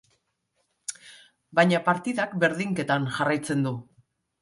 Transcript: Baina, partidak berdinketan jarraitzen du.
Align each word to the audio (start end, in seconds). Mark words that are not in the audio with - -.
Baina, 1.61 1.83
partidak 1.91 2.35
berdinketan 2.47 3.09
jarraitzen 3.19 3.67
du. 3.71 3.79